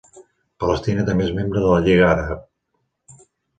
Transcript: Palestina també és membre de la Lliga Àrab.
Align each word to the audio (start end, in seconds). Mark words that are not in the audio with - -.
Palestina 0.63 1.05
també 1.09 1.27
és 1.27 1.35
membre 1.41 1.63
de 1.67 1.75
la 1.75 1.85
Lliga 1.89 2.09
Àrab. 2.17 3.23